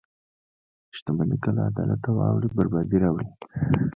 •شتمني 0.97 1.37
که 1.43 1.49
له 1.55 1.61
عدالته 1.69 2.09
واوړي، 2.13 2.47
بربادي 2.57 2.97
راوړي. 3.03 3.27